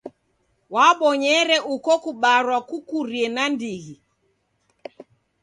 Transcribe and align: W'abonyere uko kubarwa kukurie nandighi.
W'abonyere 0.73 1.57
uko 1.75 1.91
kubarwa 2.03 2.57
kukurie 2.69 3.27
nandighi. 3.35 3.95